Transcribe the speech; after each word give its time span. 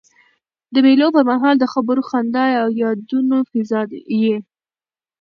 د 0.73 0.75
مېلو 0.85 1.07
پر 1.15 1.23
مهال 1.31 1.55
د 1.59 1.65
خبرو، 1.73 2.01
خندا 2.09 2.45
او 2.61 2.67
یادونو 2.81 3.37
فضا 3.51 3.81
يي. 4.21 4.35